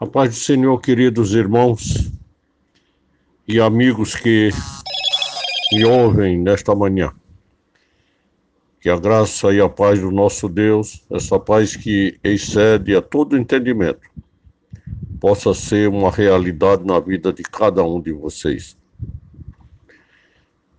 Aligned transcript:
A 0.00 0.06
paz 0.08 0.30
do 0.30 0.34
Senhor, 0.34 0.76
queridos 0.80 1.34
irmãos 1.34 2.10
e 3.46 3.60
amigos 3.60 4.16
que 4.16 4.50
me 5.72 5.84
ouvem 5.84 6.36
nesta 6.36 6.74
manhã. 6.74 7.12
Que 8.80 8.90
a 8.90 8.98
graça 8.98 9.54
e 9.54 9.60
a 9.60 9.68
paz 9.68 10.00
do 10.00 10.10
nosso 10.10 10.48
Deus, 10.48 11.04
essa 11.08 11.38
paz 11.38 11.76
que 11.76 12.18
excede 12.24 12.96
a 12.96 13.00
todo 13.00 13.38
entendimento, 13.38 14.00
possa 15.20 15.54
ser 15.54 15.88
uma 15.88 16.10
realidade 16.10 16.84
na 16.84 16.98
vida 16.98 17.32
de 17.32 17.44
cada 17.44 17.84
um 17.84 18.00
de 18.00 18.10
vocês. 18.10 18.76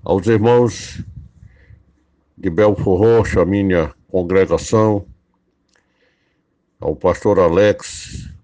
Aos 0.04 0.28
irmãos 0.28 1.02
de 2.38 2.50
Belfor 2.50 3.00
Rocha, 3.00 3.46
minha 3.46 3.94
congregação, 4.10 5.06
ao 6.82 6.98
pastor 6.98 7.40
Alex, 7.40 8.35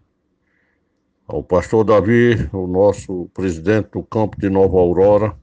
ao 1.32 1.42
pastor 1.42 1.86
Davi, 1.86 2.50
o 2.52 2.68
nosso 2.68 3.30
presidente 3.34 3.92
do 3.92 4.04
campo 4.04 4.38
de 4.38 4.50
Nova 4.50 4.78
Aurora. 4.78 5.34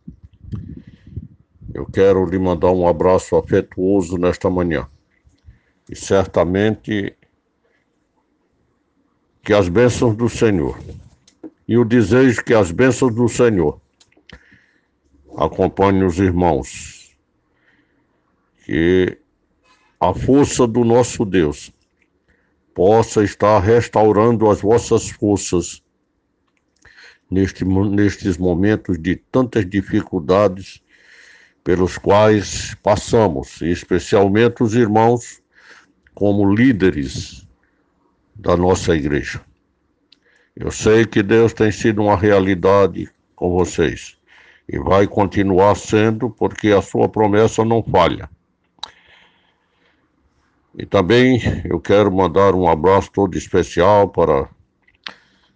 Eu 1.73 1.87
quero 1.87 2.27
lhe 2.27 2.39
mandar 2.39 2.73
um 2.73 2.87
abraço 2.87 3.35
afetuoso 3.37 4.19
nesta 4.19 4.51
manhã. 4.51 4.87
E 5.89 5.97
certamente 5.97 7.17
que 9.43 9.55
as 9.55 9.71
bênçãos 9.71 10.15
do 10.15 10.29
Senhor 10.29 10.79
e 11.67 11.79
o 11.79 11.87
desejo 11.87 12.45
que 12.45 12.53
as 12.53 12.71
bênçãos 12.71 13.15
do 13.15 13.27
Senhor 13.27 13.81
acompanhem 15.39 16.05
os 16.05 16.19
irmãos. 16.19 17.17
Que 18.67 19.17
a 19.99 20.13
força 20.13 20.67
do 20.67 20.85
nosso 20.85 21.25
Deus 21.25 21.73
possa 22.79 23.25
estar 23.25 23.59
restaurando 23.59 24.49
as 24.49 24.61
vossas 24.61 25.11
forças 25.11 25.83
neste, 27.29 27.65
nestes 27.65 28.39
momentos 28.39 28.97
de 28.97 29.17
tantas 29.17 29.69
dificuldades 29.69 30.81
pelos 31.65 31.99
quais 31.99 32.77
passamos, 32.81 33.61
especialmente 33.63 34.63
os 34.63 34.77
irmãos 34.77 35.43
como 36.15 36.55
líderes 36.55 37.45
da 38.33 38.57
nossa 38.57 38.95
igreja. 38.95 39.41
Eu 40.55 40.71
sei 40.71 41.05
que 41.05 41.21
Deus 41.21 41.53
tem 41.53 41.73
sido 41.73 42.01
uma 42.01 42.17
realidade 42.17 43.11
com 43.35 43.51
vocês 43.51 44.17
e 44.69 44.79
vai 44.79 45.09
continuar 45.09 45.75
sendo, 45.75 46.31
porque 46.31 46.69
a 46.69 46.81
sua 46.81 47.09
promessa 47.09 47.65
não 47.65 47.83
falha. 47.83 48.31
E 50.79 50.87
também 50.87 51.41
eu 51.69 51.81
quero 51.81 52.11
mandar 52.15 52.55
um 52.55 52.69
abraço 52.69 53.11
todo 53.11 53.37
especial 53.37 54.09
para 54.09 54.49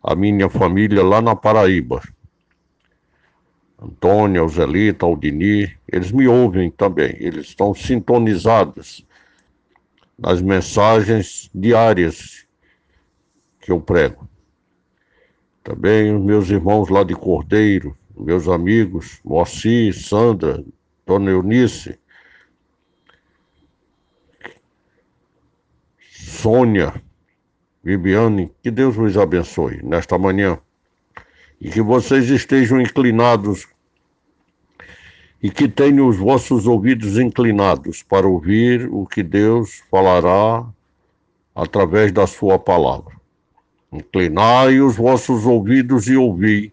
a 0.02 0.16
minha 0.16 0.50
família 0.50 1.00
lá 1.04 1.22
na 1.22 1.36
Paraíba. 1.36 2.02
Antônia, 3.80 4.46
Zelita, 4.48 5.06
Aldini, 5.06 5.72
eles 5.86 6.10
me 6.10 6.26
ouvem 6.26 6.72
também, 6.72 7.16
eles 7.20 7.46
estão 7.46 7.72
sintonizados 7.72 9.06
nas 10.18 10.42
mensagens 10.42 11.48
diárias 11.54 12.44
que 13.60 13.70
eu 13.70 13.80
prego. 13.80 14.28
Também 15.62 16.16
os 16.16 16.22
meus 16.22 16.50
irmãos 16.50 16.88
lá 16.88 17.04
de 17.04 17.14
Cordeiro, 17.14 17.96
meus 18.16 18.48
amigos, 18.48 19.20
Moacir, 19.24 19.94
Sandra, 19.94 20.64
Dona 21.06 21.30
Eunice, 21.30 21.96
Sônia, 26.22 26.94
Viviane, 27.82 28.52
que 28.62 28.70
Deus 28.70 28.94
vos 28.94 29.18
abençoe 29.18 29.82
nesta 29.82 30.16
manhã 30.16 30.56
e 31.60 31.68
que 31.68 31.82
vocês 31.82 32.30
estejam 32.30 32.80
inclinados 32.80 33.66
e 35.42 35.50
que 35.50 35.66
tenham 35.66 36.06
os 36.06 36.16
vossos 36.16 36.68
ouvidos 36.68 37.18
inclinados 37.18 38.04
para 38.04 38.26
ouvir 38.26 38.88
o 38.88 39.04
que 39.04 39.20
Deus 39.20 39.82
falará 39.90 40.64
através 41.54 42.12
da 42.12 42.24
sua 42.24 42.56
palavra. 42.56 43.16
Inclinai 43.92 44.80
os 44.80 44.96
vossos 44.96 45.44
ouvidos 45.44 46.06
e 46.06 46.16
ouvi, 46.16 46.72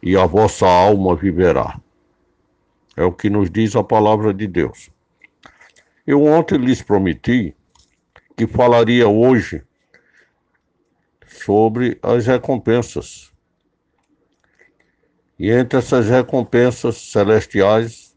e 0.00 0.16
a 0.16 0.24
vossa 0.24 0.68
alma 0.68 1.16
viverá. 1.16 1.80
É 2.96 3.02
o 3.02 3.12
que 3.12 3.28
nos 3.28 3.50
diz 3.50 3.74
a 3.74 3.82
palavra 3.82 4.32
de 4.32 4.46
Deus. 4.46 4.88
Eu 6.06 6.22
ontem 6.22 6.58
lhes 6.58 6.80
prometi 6.80 7.55
que 8.36 8.46
falaria 8.46 9.08
hoje 9.08 9.64
sobre 11.26 11.98
as 12.02 12.26
recompensas. 12.26 13.32
E 15.38 15.50
entre 15.50 15.78
essas 15.78 16.06
recompensas 16.06 16.96
celestiais 16.96 18.14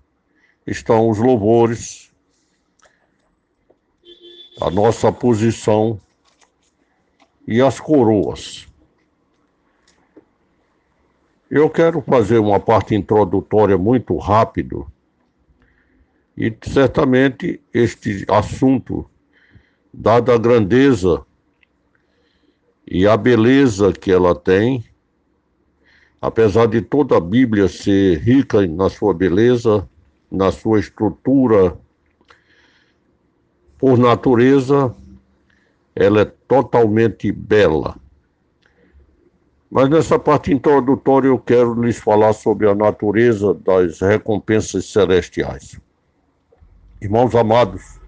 estão 0.68 1.10
os 1.10 1.18
louvores, 1.18 2.12
a 4.62 4.70
nossa 4.70 5.12
posição 5.12 6.00
e 7.48 7.62
as 7.62 7.80
coroas. 7.80 8.68
Eu 11.50 11.70
quero 11.70 12.02
fazer 12.02 12.38
uma 12.38 12.60
parte 12.60 12.94
introdutória 12.94 13.78
muito 13.78 14.16
rápido 14.18 14.92
e 16.38 16.56
certamente 16.62 17.62
este 17.74 18.26
assunto 18.30 19.10
dada 19.94 20.36
a 20.36 20.38
grandeza 20.38 21.26
e 22.88 23.08
a 23.08 23.16
beleza 23.16 23.92
que 23.94 24.12
ela 24.12 24.34
tem, 24.36 24.84
apesar 26.22 26.68
de 26.68 26.82
toda 26.82 27.18
a 27.18 27.22
Bíblia 27.22 27.68
ser 27.68 28.20
rica 28.20 28.66
na 28.68 28.90
sua 28.90 29.14
beleza, 29.14 29.88
na 30.32 30.52
sua 30.52 30.80
estrutura, 30.80 31.78
por 33.78 33.98
natureza, 33.98 34.94
ela 35.96 36.22
é 36.22 36.26
totalmente 36.26 37.32
bela. 37.32 37.96
Mas 39.72 39.88
nessa 39.90 40.18
parte 40.18 40.52
introdutória 40.52 41.28
eu 41.28 41.38
quero 41.38 41.80
lhes 41.80 42.00
falar 42.00 42.34
sobre 42.34 42.68
a 42.68 42.74
natureza 42.74 43.54
das 43.54 44.00
recompensas 44.02 44.86
celestiais. 44.86 45.80
Irmãos 47.00 47.36
amados, 47.36 48.00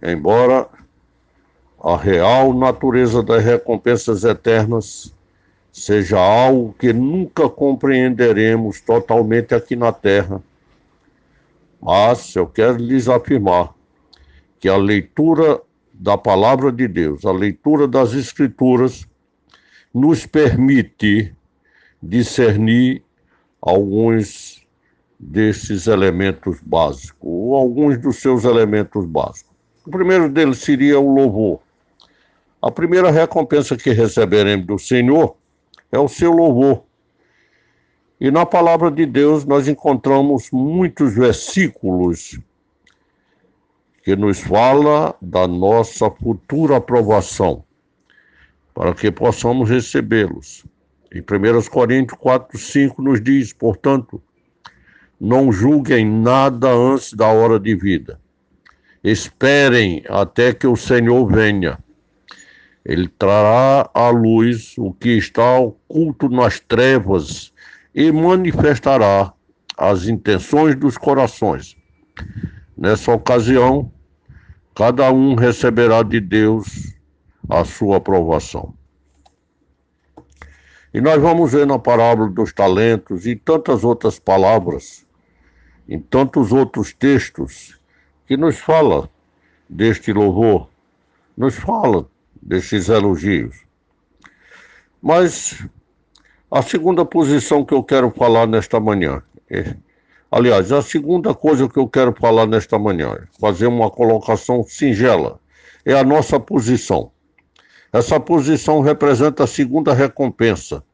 embora 0.00 0.68
a 1.82 1.96
real 1.96 2.52
natureza 2.52 3.22
das 3.22 3.42
recompensas 3.42 4.22
eternas 4.22 5.14
seja 5.72 6.18
algo 6.18 6.74
que 6.78 6.92
nunca 6.92 7.48
compreenderemos 7.48 8.80
totalmente 8.82 9.54
aqui 9.54 9.74
na 9.74 9.90
Terra. 9.90 10.42
Mas 11.80 12.36
eu 12.36 12.46
quero 12.46 12.76
lhes 12.76 13.08
afirmar 13.08 13.72
que 14.58 14.68
a 14.68 14.76
leitura 14.76 15.60
da 15.94 16.18
palavra 16.18 16.70
de 16.70 16.86
Deus, 16.86 17.24
a 17.24 17.32
leitura 17.32 17.88
das 17.88 18.12
Escrituras, 18.12 19.06
nos 19.92 20.26
permite 20.26 21.34
discernir 22.02 23.02
alguns 23.60 24.66
desses 25.18 25.86
elementos 25.86 26.58
básicos, 26.62 27.20
ou 27.22 27.54
alguns 27.54 27.98
dos 27.98 28.16
seus 28.16 28.44
elementos 28.44 29.04
básicos. 29.06 29.50
O 29.86 29.90
primeiro 29.90 30.28
deles 30.28 30.58
seria 30.58 30.98
o 30.98 31.14
louvor. 31.14 31.60
A 32.62 32.70
primeira 32.70 33.10
recompensa 33.10 33.74
que 33.74 33.90
receberemos 33.90 34.66
do 34.66 34.78
Senhor 34.78 35.34
é 35.90 35.98
o 35.98 36.08
seu 36.08 36.30
louvor. 36.30 36.84
E 38.20 38.30
na 38.30 38.44
palavra 38.44 38.90
de 38.90 39.06
Deus 39.06 39.46
nós 39.46 39.66
encontramos 39.66 40.50
muitos 40.52 41.14
versículos 41.14 42.38
que 44.04 44.14
nos 44.14 44.40
fala 44.40 45.16
da 45.22 45.46
nossa 45.46 46.10
futura 46.10 46.76
aprovação, 46.76 47.64
para 48.74 48.94
que 48.94 49.10
possamos 49.10 49.70
recebê-los. 49.70 50.66
Em 51.12 51.20
1 51.20 51.70
Coríntios 51.70 52.18
4, 52.20 52.58
5 52.58 53.02
nos 53.02 53.22
diz, 53.22 53.54
portanto, 53.54 54.22
não 55.18 55.50
julguem 55.50 56.06
nada 56.06 56.70
antes 56.70 57.14
da 57.14 57.28
hora 57.28 57.58
de 57.58 57.74
vida. 57.74 58.20
Esperem 59.02 60.04
até 60.10 60.52
que 60.52 60.66
o 60.66 60.76
Senhor 60.76 61.26
venha 61.26 61.78
ele 62.90 63.06
trará 63.06 63.88
à 63.94 64.10
luz 64.10 64.74
o 64.76 64.92
que 64.92 65.10
está 65.10 65.60
oculto 65.60 66.28
nas 66.28 66.58
trevas 66.58 67.52
e 67.94 68.10
manifestará 68.10 69.32
as 69.78 70.08
intenções 70.08 70.74
dos 70.74 70.98
corações. 70.98 71.76
Nessa 72.76 73.12
ocasião, 73.12 73.92
cada 74.74 75.08
um 75.12 75.36
receberá 75.36 76.02
de 76.02 76.18
Deus 76.18 76.92
a 77.48 77.64
sua 77.64 77.98
aprovação. 77.98 78.74
E 80.92 81.00
nós 81.00 81.22
vamos 81.22 81.52
ver 81.52 81.68
na 81.68 81.78
parábola 81.78 82.28
dos 82.28 82.52
talentos 82.52 83.24
e 83.24 83.36
tantas 83.36 83.84
outras 83.84 84.18
palavras, 84.18 85.06
em 85.88 86.00
tantos 86.00 86.50
outros 86.50 86.92
textos, 86.92 87.78
que 88.26 88.36
nos 88.36 88.58
fala 88.58 89.08
deste 89.68 90.12
louvor, 90.12 90.68
nos 91.36 91.54
fala 91.54 92.10
desses 92.42 92.88
elogios. 92.88 93.56
Mas 95.02 95.64
a 96.50 96.62
segunda 96.62 97.04
posição 97.04 97.64
que 97.64 97.74
eu 97.74 97.82
quero 97.82 98.10
falar 98.10 98.46
nesta 98.46 98.80
manhã, 98.80 99.22
é, 99.48 99.74
aliás, 100.30 100.72
a 100.72 100.82
segunda 100.82 101.34
coisa 101.34 101.68
que 101.68 101.78
eu 101.78 101.88
quero 101.88 102.12
falar 102.12 102.46
nesta 102.46 102.78
manhã, 102.78 103.14
é 103.14 103.26
fazer 103.40 103.66
uma 103.66 103.90
colocação 103.90 104.64
singela, 104.64 105.40
é 105.84 105.94
a 105.94 106.04
nossa 106.04 106.38
posição. 106.38 107.12
Essa 107.92 108.20
posição 108.20 108.80
representa 108.80 109.44
a 109.44 109.46
segunda 109.46 109.92
recompensa 109.92 110.84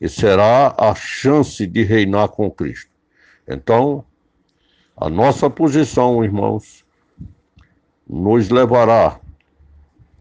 e 0.00 0.08
será 0.08 0.74
a 0.78 0.94
chance 0.94 1.66
de 1.66 1.82
reinar 1.82 2.28
com 2.28 2.50
Cristo. 2.50 2.90
Então, 3.46 4.04
a 4.96 5.08
nossa 5.08 5.50
posição, 5.50 6.24
irmãos, 6.24 6.84
nos 8.08 8.48
levará 8.48 9.20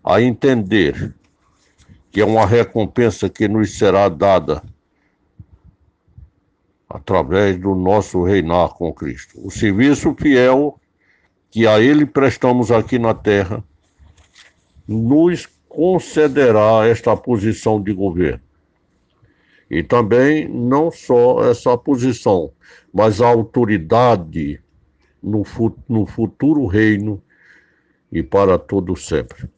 a 0.04 0.22
entender 0.22 1.14
que 2.12 2.22
é 2.22 2.26
uma 2.26 2.46
recompensa 2.46 3.30
que 3.30 3.48
nos 3.48 3.78
será 3.78 4.10
dada 4.10 4.62
através 6.90 7.58
do 7.60 7.74
nosso 7.74 8.24
reinar 8.24 8.70
com 8.70 8.94
Cristo. 8.94 9.40
O 9.44 9.50
serviço 9.50 10.14
fiel 10.14 10.80
que 11.50 11.66
a 11.66 11.80
Ele 11.80 12.06
prestamos 12.06 12.72
aqui 12.72 13.00
na 13.00 13.14
terra 13.14 13.64
nos 14.88 15.48
concederá 15.68 16.86
esta 16.86 17.18
posição 17.18 17.82
de 17.82 17.94
governo. 17.94 18.42
E 19.70 19.82
também 19.82 20.48
não 20.48 20.92
só 20.92 21.44
essa 21.50 21.76
posição, 21.76 22.52
mas 22.94 23.22
a 23.22 23.28
autoridade 23.28 24.62
no, 25.22 25.44
no 25.90 26.06
futuro 26.06 26.68
reino 26.68 27.20
e 28.12 28.22
para 28.22 28.60
todo 28.60 28.96
sempre. 28.96 29.50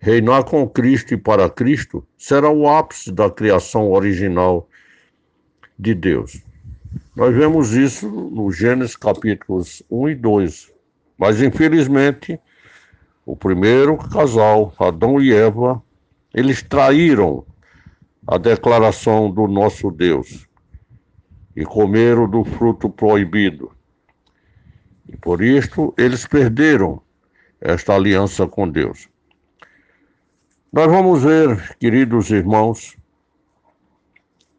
Reinar 0.00 0.44
com 0.44 0.68
Cristo 0.68 1.12
e 1.12 1.16
para 1.16 1.50
Cristo 1.50 2.06
será 2.16 2.50
o 2.50 2.68
ápice 2.68 3.10
da 3.10 3.28
criação 3.28 3.90
original 3.90 4.68
de 5.78 5.94
Deus. 5.94 6.40
Nós 7.16 7.34
vemos 7.34 7.72
isso 7.72 8.08
no 8.08 8.52
Gênesis 8.52 8.94
capítulos 8.94 9.82
1 9.90 10.08
e 10.10 10.14
2. 10.14 10.72
Mas 11.18 11.42
infelizmente, 11.42 12.38
o 13.26 13.34
primeiro 13.36 13.98
casal, 13.98 14.72
Adão 14.78 15.20
e 15.20 15.32
Eva, 15.32 15.82
eles 16.32 16.62
traíram 16.62 17.44
a 18.24 18.38
declaração 18.38 19.30
do 19.30 19.48
nosso 19.48 19.90
Deus 19.90 20.46
e 21.56 21.64
comeram 21.64 22.30
do 22.30 22.44
fruto 22.44 22.88
proibido. 22.88 23.72
E 25.08 25.16
por 25.16 25.42
isto 25.42 25.92
eles 25.98 26.24
perderam 26.24 27.02
esta 27.60 27.94
aliança 27.94 28.46
com 28.46 28.68
Deus. 28.68 29.08
Nós 30.70 30.86
vamos 30.86 31.22
ver, 31.22 31.76
queridos 31.78 32.28
irmãos, 32.28 32.94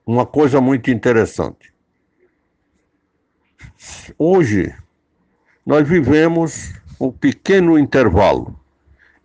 uma 0.04 0.26
coisa 0.26 0.60
muito 0.60 0.90
interessante. 0.90 1.72
Hoje, 4.18 4.74
nós 5.64 5.88
vivemos 5.88 6.74
um 7.00 7.12
pequeno 7.12 7.78
intervalo 7.78 8.60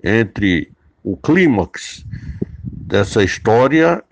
entre 0.03 0.71
o 1.03 1.17
clímax 1.17 2.05
dessa 2.63 3.25
história 3.25 4.05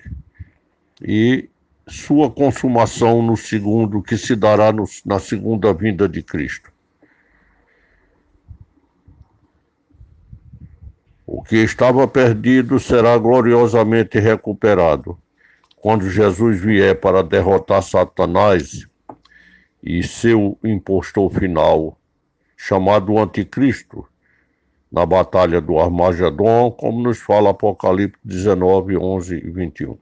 e 1.03 1.51
sua 1.87 2.31
consumação 2.31 3.21
no 3.21 3.37
segundo, 3.37 4.03
que 4.03 4.17
se 4.17 4.35
dará 4.35 4.73
no, 4.73 4.87
na 5.05 5.19
segunda 5.19 5.75
vinda 5.75 6.09
de 6.09 6.23
Cristo. 6.23 6.72
O 11.34 11.43
que 11.43 11.56
estava 11.56 12.06
perdido 12.06 12.79
será 12.79 13.17
gloriosamente 13.17 14.19
recuperado 14.19 15.19
quando 15.76 16.11
Jesus 16.11 16.61
vier 16.61 17.00
para 17.00 17.23
derrotar 17.23 17.82
Satanás 17.82 18.87
e 19.82 20.02
seu 20.02 20.58
impostor 20.62 21.32
final, 21.32 21.96
chamado 22.55 23.19
Anticristo, 23.19 24.06
na 24.93 25.06
batalha 25.06 25.58
do 25.58 25.79
Armagedon, 25.79 26.70
como 26.70 27.02
nos 27.02 27.19
fala 27.19 27.49
Apocalipse 27.49 28.20
19, 28.23 28.99
11 28.99 29.37
e 29.37 29.50
21. 29.50 29.99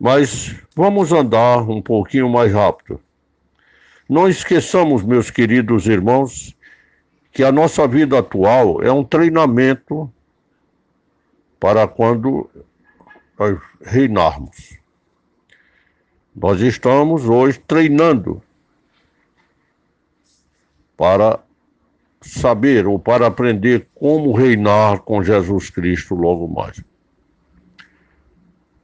Mas 0.00 0.56
vamos 0.74 1.12
andar 1.12 1.68
um 1.68 1.82
pouquinho 1.82 2.30
mais 2.30 2.50
rápido. 2.50 2.98
Não 4.08 4.26
esqueçamos, 4.26 5.02
meus 5.02 5.30
queridos 5.30 5.86
irmãos, 5.86 6.56
que 7.32 7.42
a 7.42 7.50
nossa 7.50 7.88
vida 7.88 8.18
atual 8.18 8.82
é 8.82 8.92
um 8.92 9.02
treinamento 9.02 10.12
para 11.58 11.88
quando 11.88 12.48
nós 13.38 13.58
reinarmos. 13.80 14.78
Nós 16.36 16.60
estamos 16.60 17.24
hoje 17.28 17.58
treinando 17.60 18.42
para 20.96 21.40
saber 22.20 22.86
ou 22.86 22.98
para 22.98 23.26
aprender 23.26 23.88
como 23.94 24.32
reinar 24.32 25.00
com 25.00 25.22
Jesus 25.22 25.70
Cristo 25.70 26.14
logo 26.14 26.46
mais. 26.46 26.84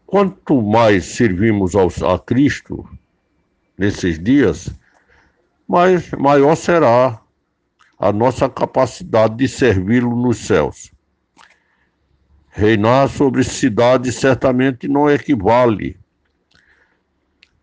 Quanto 0.07 0.63
mais 0.63 1.05
servimos 1.05 1.75
ao, 1.75 1.89
a 2.11 2.19
Cristo 2.19 2.89
nesses 3.77 4.19
dias, 4.19 4.71
mais 5.69 6.11
maior 6.13 6.57
será 6.57 7.21
a 7.99 8.13
nossa 8.13 8.49
capacidade 8.49 9.37
de 9.37 9.49
servi-lo 9.49 10.15
nos 10.15 10.39
céus. 10.39 10.93
Reinar 12.51 13.09
sobre 13.09 13.45
cidades 13.45 14.17
certamente 14.17 14.89
não 14.89 15.11
equivale 15.11 15.97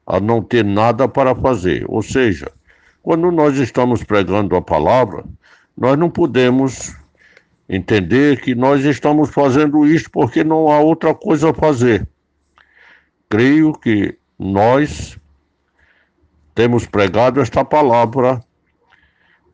a 0.06 0.20
não 0.20 0.42
ter 0.42 0.64
nada 0.64 1.08
para 1.08 1.34
fazer. 1.34 1.86
Ou 1.88 2.02
seja, 2.02 2.52
quando 3.02 3.32
nós 3.32 3.58
estamos 3.58 4.04
pregando 4.04 4.56
a 4.56 4.62
palavra, 4.62 5.24
nós 5.76 5.98
não 5.98 6.10
podemos 6.10 6.96
entender 7.68 8.42
que 8.42 8.54
nós 8.54 8.84
estamos 8.86 9.30
fazendo 9.30 9.86
isso 9.86 10.10
porque 10.12 10.44
não 10.44 10.72
há 10.72 10.80
outra 10.80 11.14
coisa 11.14 11.50
a 11.50 11.54
fazer 11.54 12.08
creio 13.30 13.74
que 13.74 14.18
nós 14.38 15.18
temos 16.54 16.86
pregado 16.86 17.42
esta 17.42 17.66
palavra 17.66 18.42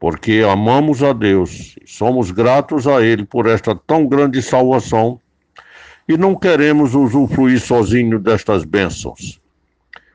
porque 0.01 0.43
amamos 0.43 1.03
a 1.03 1.13
Deus, 1.13 1.75
somos 1.85 2.31
gratos 2.31 2.87
a 2.87 3.03
Ele 3.03 3.23
por 3.23 3.45
esta 3.45 3.75
tão 3.75 4.07
grande 4.07 4.41
salvação 4.41 5.21
e 6.09 6.17
não 6.17 6.33
queremos 6.33 6.95
usufruir 6.95 7.61
sozinho 7.61 8.17
destas 8.17 8.65
bênçãos 8.65 9.39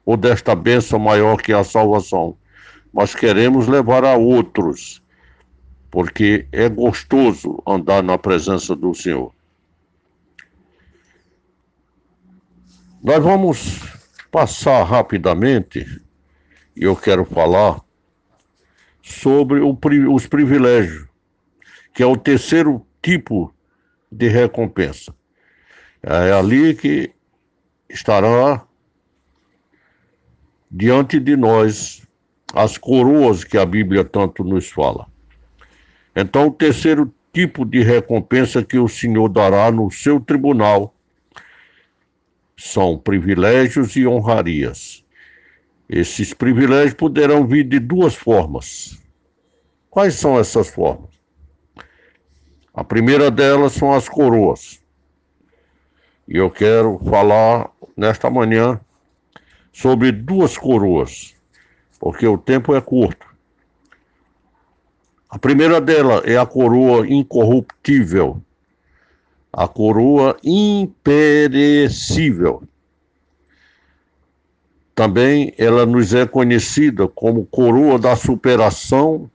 ou 0.04 0.16
desta 0.16 0.56
bênção 0.56 0.98
maior 0.98 1.40
que 1.40 1.52
a 1.52 1.62
salvação, 1.62 2.36
mas 2.92 3.14
queremos 3.14 3.68
levar 3.68 4.04
a 4.04 4.16
outros, 4.16 5.00
porque 5.88 6.48
é 6.50 6.68
gostoso 6.68 7.62
andar 7.64 8.02
na 8.02 8.18
presença 8.18 8.74
do 8.74 8.92
Senhor. 8.92 9.32
Nós 13.00 13.22
vamos 13.22 13.80
passar 14.32 14.82
rapidamente, 14.82 16.02
e 16.76 16.82
eu 16.82 16.96
quero 16.96 17.24
falar 17.24 17.85
sobre 19.06 19.60
o, 19.60 19.78
os 20.12 20.26
privilégios, 20.26 21.06
que 21.94 22.02
é 22.02 22.06
o 22.06 22.16
terceiro 22.16 22.84
tipo 23.00 23.54
de 24.10 24.26
recompensa. 24.28 25.14
É 26.02 26.32
ali 26.32 26.74
que 26.74 27.12
estará 27.88 28.66
diante 30.68 31.20
de 31.20 31.36
nós 31.36 32.02
as 32.52 32.76
coroas 32.76 33.44
que 33.44 33.56
a 33.56 33.64
Bíblia 33.64 34.04
tanto 34.04 34.42
nos 34.42 34.68
fala. 34.70 35.06
Então, 36.14 36.48
o 36.48 36.52
terceiro 36.52 37.12
tipo 37.32 37.64
de 37.64 37.82
recompensa 37.82 38.64
que 38.64 38.78
o 38.78 38.88
Senhor 38.88 39.28
dará 39.28 39.70
no 39.70 39.90
seu 39.90 40.18
tribunal 40.18 40.92
são 42.56 42.98
privilégios 42.98 43.94
e 43.94 44.06
honrarias. 44.06 45.04
Esses 45.88 46.34
privilégios 46.34 46.94
poderão 46.94 47.46
vir 47.46 47.64
de 47.64 47.78
duas 47.78 48.14
formas. 48.14 49.00
Quais 49.88 50.14
são 50.14 50.38
essas 50.38 50.68
formas? 50.68 51.10
A 52.74 52.84
primeira 52.84 53.30
delas 53.30 53.72
são 53.72 53.94
as 53.94 54.06
coroas. 54.08 54.80
E 56.28 56.36
eu 56.36 56.50
quero 56.50 56.98
falar 57.08 57.70
nesta 57.96 58.28
manhã 58.28 58.80
sobre 59.72 60.10
duas 60.10 60.58
coroas, 60.58 61.36
porque 62.00 62.26
o 62.26 62.36
tempo 62.36 62.74
é 62.74 62.80
curto. 62.80 63.24
A 65.30 65.38
primeira 65.38 65.80
dela 65.80 66.20
é 66.24 66.36
a 66.36 66.44
coroa 66.44 67.06
incorruptível, 67.08 68.42
a 69.52 69.68
coroa 69.68 70.36
imperecível. 70.42 72.64
Também 74.96 75.54
ela 75.58 75.84
nos 75.84 76.14
é 76.14 76.26
conhecida 76.26 77.06
como 77.06 77.44
coroa 77.44 77.98
da 77.98 78.16
superação 78.16 79.30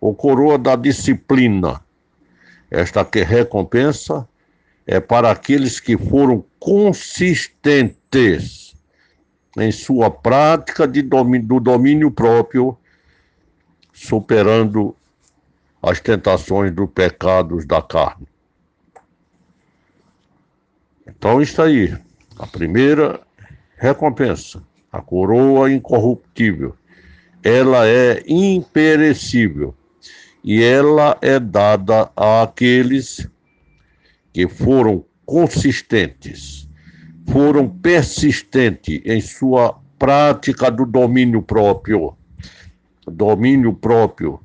ou 0.00 0.12
coroa 0.12 0.58
da 0.58 0.74
disciplina. 0.74 1.80
Esta 2.68 3.04
que 3.04 3.22
recompensa 3.22 4.28
é 4.84 4.98
para 4.98 5.30
aqueles 5.30 5.78
que 5.78 5.96
foram 5.96 6.44
consistentes 6.58 8.74
em 9.56 9.70
sua 9.70 10.10
prática 10.10 10.88
de 10.88 11.00
domínio, 11.00 11.46
do 11.46 11.60
domínio 11.60 12.10
próprio, 12.10 12.76
superando 13.92 14.96
as 15.80 16.00
tentações 16.00 16.72
dos 16.72 16.90
pecados 16.90 17.64
da 17.64 17.80
carne. 17.80 18.26
Então 21.06 21.40
está 21.40 21.66
aí, 21.66 21.96
a 22.36 22.48
primeira 22.48 23.20
recompensa, 23.76 24.60
a 24.92 25.00
coroa 25.00 25.72
incorruptível. 25.72 26.76
Ela 27.42 27.88
é 27.88 28.22
imperecível 28.28 29.74
e 30.44 30.62
ela 30.62 31.16
é 31.22 31.40
dada 31.40 32.10
àqueles 32.14 33.26
que 34.32 34.46
foram 34.46 35.04
consistentes, 35.24 36.68
foram 37.28 37.68
persistentes 37.68 39.00
em 39.04 39.20
sua 39.20 39.80
prática 39.98 40.70
do 40.70 40.84
domínio 40.84 41.42
próprio. 41.42 42.14
Domínio 43.06 43.72
próprio. 43.72 44.40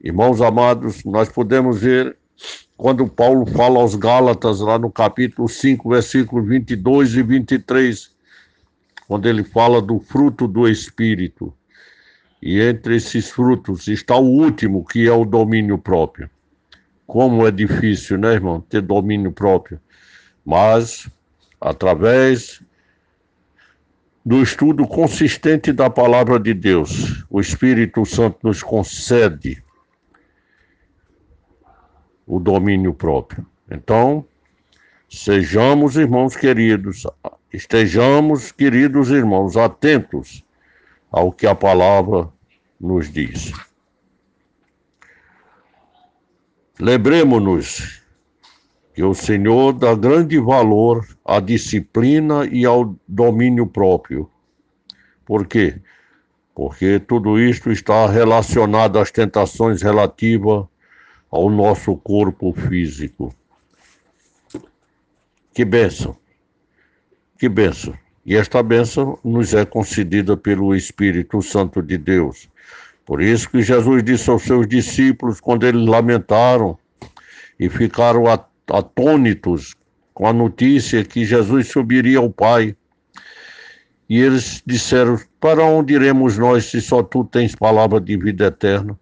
Irmãos 0.00 0.40
amados, 0.40 1.04
nós 1.04 1.28
podemos 1.28 1.80
ver 1.80 2.16
quando 2.76 3.06
Paulo 3.08 3.46
fala 3.46 3.80
aos 3.80 3.94
Gálatas, 3.94 4.60
lá 4.60 4.78
no 4.78 4.90
capítulo 4.90 5.48
5, 5.48 5.88
versículos 5.88 6.46
22 6.46 7.14
e 7.14 7.22
23, 7.22 8.13
quando 9.06 9.28
ele 9.28 9.44
fala 9.44 9.80
do 9.80 9.98
fruto 10.00 10.46
do 10.46 10.68
Espírito. 10.68 11.52
E 12.42 12.60
entre 12.60 12.96
esses 12.96 13.30
frutos 13.30 13.88
está 13.88 14.16
o 14.16 14.26
último, 14.26 14.84
que 14.84 15.08
é 15.08 15.12
o 15.12 15.24
domínio 15.24 15.78
próprio. 15.78 16.28
Como 17.06 17.46
é 17.46 17.50
difícil, 17.50 18.18
né, 18.18 18.32
irmão, 18.32 18.60
ter 18.60 18.80
domínio 18.80 19.32
próprio. 19.32 19.80
Mas, 20.44 21.08
através 21.60 22.62
do 24.24 24.42
estudo 24.42 24.86
consistente 24.86 25.72
da 25.72 25.90
palavra 25.90 26.40
de 26.40 26.54
Deus, 26.54 27.24
o 27.28 27.40
Espírito 27.40 28.06
Santo 28.06 28.38
nos 28.42 28.62
concede 28.62 29.62
o 32.26 32.40
domínio 32.40 32.94
próprio. 32.94 33.46
Então, 33.70 34.26
sejamos, 35.10 35.96
irmãos 35.96 36.34
queridos, 36.34 37.06
estejamos, 37.54 38.50
queridos 38.50 39.10
irmãos, 39.10 39.56
atentos 39.56 40.44
ao 41.10 41.30
que 41.30 41.46
a 41.46 41.54
palavra 41.54 42.28
nos 42.80 43.10
diz. 43.12 43.52
Lembremos-nos 46.80 48.02
que 48.92 49.04
o 49.04 49.14
Senhor 49.14 49.72
dá 49.72 49.94
grande 49.94 50.38
valor 50.38 51.06
à 51.24 51.38
disciplina 51.38 52.44
e 52.46 52.64
ao 52.64 52.96
domínio 53.06 53.66
próprio. 53.66 54.28
Por 55.24 55.46
quê? 55.46 55.80
Porque 56.54 56.98
tudo 56.98 57.38
isto 57.38 57.70
está 57.70 58.08
relacionado 58.08 58.98
às 58.98 59.12
tentações 59.12 59.80
relativas 59.80 60.66
ao 61.30 61.48
nosso 61.48 61.96
corpo 61.96 62.52
físico. 62.52 63.32
Que 65.52 65.64
bênção! 65.64 66.23
Que 67.44 67.48
bênção! 67.50 67.92
E 68.24 68.36
esta 68.36 68.62
bênção 68.62 69.18
nos 69.22 69.52
é 69.52 69.66
concedida 69.66 70.34
pelo 70.34 70.74
Espírito 70.74 71.42
Santo 71.42 71.82
de 71.82 71.98
Deus. 71.98 72.48
Por 73.04 73.20
isso 73.20 73.50
que 73.50 73.60
Jesus 73.60 74.02
disse 74.02 74.30
aos 74.30 74.44
seus 74.44 74.66
discípulos, 74.66 75.42
quando 75.42 75.66
eles 75.66 75.86
lamentaram 75.86 76.78
e 77.60 77.68
ficaram 77.68 78.24
atônitos 78.66 79.74
com 80.14 80.26
a 80.26 80.32
notícia 80.32 81.04
que 81.04 81.26
Jesus 81.26 81.68
subiria 81.68 82.16
ao 82.16 82.30
Pai, 82.30 82.74
e 84.08 84.18
eles 84.18 84.62
disseram: 84.64 85.20
Para 85.38 85.64
onde 85.64 85.92
iremos 85.92 86.38
nós 86.38 86.64
se 86.64 86.80
só 86.80 87.02
tu 87.02 87.24
tens 87.24 87.54
palavra 87.54 88.00
de 88.00 88.16
vida 88.16 88.46
eterna? 88.46 88.98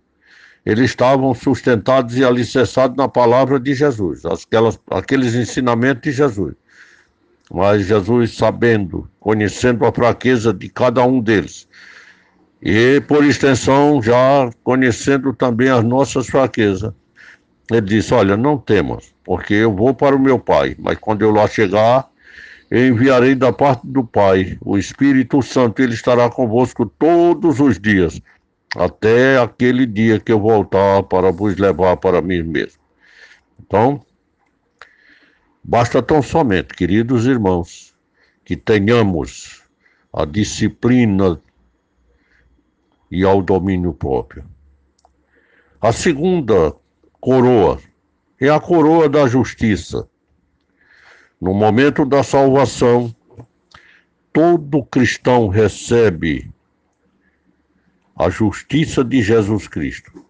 Eles 0.67 0.87
estavam 0.87 1.33
sustentados 1.33 2.19
e 2.19 2.25
alicerçados 2.25 2.97
na 2.97 3.09
palavra 3.09 3.61
de 3.61 3.73
Jesus, 3.73 4.25
aquelas, 4.25 4.81
aqueles 4.91 5.33
ensinamentos 5.37 6.03
de 6.03 6.11
Jesus. 6.11 6.55
Mas 7.51 7.87
Jesus, 7.87 8.37
sabendo, 8.37 9.09
conhecendo 9.21 9.85
a 9.85 9.93
fraqueza 9.93 10.53
de 10.53 10.69
cada 10.69 11.05
um 11.05 11.21
deles, 11.21 11.69
e, 12.63 13.01
por 13.01 13.25
extensão, 13.25 14.01
já 14.01 14.49
conhecendo 14.63 15.33
também 15.33 15.69
as 15.69 15.83
nossas 15.83 16.29
fraquezas, 16.29 16.93
ele 17.71 17.81
disse: 17.81 18.15
Olha, 18.15 18.37
não 18.37 18.57
temos, 18.57 19.13
porque 19.25 19.55
eu 19.55 19.75
vou 19.75 19.93
para 19.93 20.15
o 20.15 20.21
meu 20.21 20.39
Pai, 20.39 20.77
mas 20.79 20.97
quando 20.99 21.23
eu 21.23 21.33
lá 21.33 21.49
chegar, 21.49 22.09
eu 22.71 22.87
enviarei 22.87 23.35
da 23.35 23.53
parte 23.53 23.85
do 23.85 24.05
Pai 24.05 24.57
o 24.61 24.79
Espírito 24.79 25.43
Santo, 25.43 25.83
ele 25.83 25.95
estará 25.95 26.31
convosco 26.31 26.87
todos 26.87 27.59
os 27.59 27.81
dias, 27.81 28.21
até 28.77 29.39
aquele 29.39 29.85
dia 29.85 30.21
que 30.21 30.33
eu 30.33 30.39
voltar 30.39 31.03
para 31.03 31.33
vos 31.33 31.57
levar 31.57 31.97
para 31.97 32.23
mim 32.23 32.43
mesmo. 32.43 32.81
Então, 33.61 34.01
basta 35.63 36.03
tão 36.03 36.23
somente, 36.23 36.75
queridos 36.75 37.27
irmãos, 37.27 37.95
que 38.45 38.57
tenhamos 38.57 39.63
a 40.13 40.25
disciplina 40.25 41.41
e 43.11 43.25
ao 43.25 43.43
domínio 43.43 43.93
próprio. 43.93 44.45
A 45.81 45.93
segunda 45.93 46.75
coroa 47.21 47.81
é 48.41 48.49
a 48.49 48.59
coroa 48.59 49.09
da 49.09 49.27
justiça. 49.27 50.09
No 51.41 51.55
momento 51.55 52.05
da 52.05 52.23
salvação, 52.23 53.15
todo 54.33 54.85
cristão 54.85 55.49
recebe 55.49 56.51
a 58.17 58.31
justiça 58.31 59.05
de 59.05 59.23
Jesus 59.23 59.67
Cristo. 59.69 60.25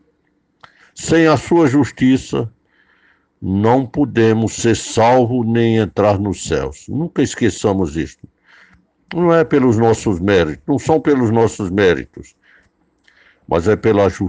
Sem 0.95 1.27
a 1.27 1.37
sua 1.37 1.67
justiça, 1.67 2.53
não 3.43 3.85
podemos 3.85 4.53
ser 4.53 4.77
salvos 4.77 5.45
nem 5.45 5.79
entrar 5.79 6.17
nos 6.17 6.47
céus. 6.47 6.87
Nunca 6.89 7.23
esqueçamos 7.23 7.97
isto. 7.97 8.29
Não 9.13 9.35
é 9.35 9.43
pelos 9.43 9.77
nossos 9.77 10.21
méritos, 10.21 10.63
não 10.67 10.79
são 10.79 11.01
pelos 11.01 11.31
nossos 11.31 11.69
méritos, 11.69 12.37
mas 13.49 13.67
é 13.67 13.75
pela 13.75 14.09
justiça 14.09 14.21